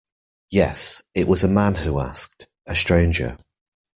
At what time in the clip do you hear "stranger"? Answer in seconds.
2.75-3.37